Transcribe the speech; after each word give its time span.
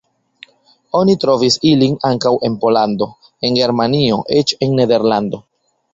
Oni 0.99 1.15
trovis 1.23 1.57
ilin 1.73 1.93
ankaŭ 2.11 2.33
en 2.49 2.57
Pollando, 2.63 3.09
en 3.49 3.61
Germanio, 3.61 4.19
eĉ 4.41 4.55
en 4.69 4.75
Nederlando. 4.81 5.43